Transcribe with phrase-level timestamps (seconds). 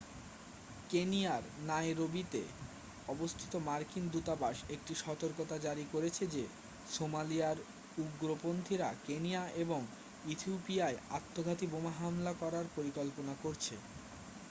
[0.89, 2.41] কেনিয়ার নাইরোবিতে
[3.07, 6.43] অবস্থিত মার্কিন দূতাবাস একটি সতর্কতা জারি করেছে যে
[6.87, 7.57] সোমালিয়ার
[7.97, 9.81] উগ্রপন্থীরা কেনিয়া এবং
[10.25, 13.75] ইথিওপিয়ায় আত্মঘাতী বোমা হামলা করার পরিকল্পনা করছে